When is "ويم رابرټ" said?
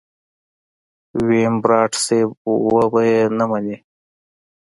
1.25-1.91